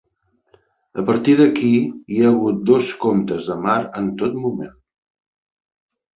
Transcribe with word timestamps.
A 1.03 1.03
partir 1.09 1.35
d'aquí, 1.41 1.69
hi 2.15 2.21
ha 2.23 2.31
hagut 2.31 2.65
dos 2.71 2.89
comtes 3.05 3.51
de 3.53 3.59
Mar 3.67 3.77
en 4.01 4.09
tot 4.25 4.41
moment. 4.49 4.75